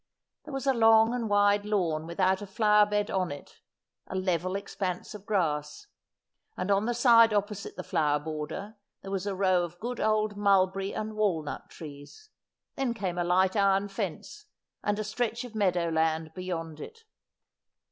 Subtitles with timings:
[0.45, 3.59] There was a long and wide lawn without a flower bed on it—
[4.07, 5.85] a level expanse of grass;
[6.57, 10.35] and on the side opposite the flower border there was a row of good old
[10.35, 12.31] mulberry and walnut trees;
[12.75, 14.45] then came a light iron fence,
[14.83, 17.03] and a stretch of meadow land beyond it.